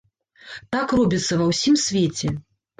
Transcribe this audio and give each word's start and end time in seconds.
Так 0.73 0.95
робіцца 1.01 1.39
ва 1.43 1.53
ўсім 1.53 1.81
свеце. 1.85 2.37